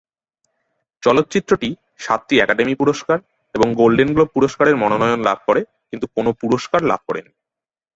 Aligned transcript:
চলচ্চিত্রটি 1.03 1.69
সাতটি 1.99 2.35
একাডেমি 2.39 2.73
পুরস্কার 2.75 3.17
এবং 3.55 3.67
গোল্ডেন 3.73 4.09
গ্লোব 4.13 4.29
পুরস্কারের 4.33 4.75
মনোনয়ন 4.75 5.21
লাভ 5.23 5.39
করে, 5.47 5.61
কিন্তু 5.89 6.05
কোন 6.15 6.25
পুরস্কার 6.41 6.81
লাভ 6.83 7.01
করে 7.07 7.21
নি। 7.25 7.31